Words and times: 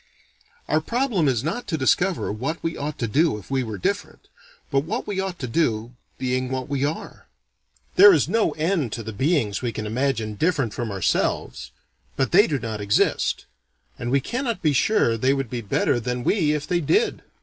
"Our 0.67 0.81
problem 0.81 1.27
is 1.27 1.43
not 1.43 1.67
to 1.67 1.77
discover 1.77 2.31
what 2.31 2.63
we 2.63 2.75
ought 2.75 2.97
to 2.97 3.07
do 3.07 3.37
if 3.37 3.51
we 3.51 3.61
were 3.61 3.77
different, 3.77 4.29
but 4.71 4.79
what 4.79 5.05
we 5.05 5.19
ought 5.19 5.37
to 5.37 5.45
do, 5.47 5.93
being 6.17 6.49
what 6.49 6.67
we 6.67 6.83
are. 6.83 7.27
There 7.97 8.11
is 8.11 8.27
no 8.27 8.49
end 8.53 8.91
to 8.93 9.03
the 9.03 9.13
beings 9.13 9.61
we 9.61 9.71
can 9.71 9.85
imagine 9.85 10.33
different 10.33 10.73
from 10.73 10.89
ourselves; 10.91 11.69
but 12.15 12.31
they 12.31 12.47
do 12.47 12.57
not 12.57 12.81
exist," 12.81 13.45
and 13.99 14.09
we 14.09 14.21
cannot 14.21 14.63
be 14.63 14.73
sure 14.73 15.17
they 15.17 15.35
would 15.35 15.51
be 15.51 15.61
better 15.61 15.99
than 15.99 16.23
we 16.23 16.53
if 16.53 16.65
they 16.65 16.79
did. 16.81 17.21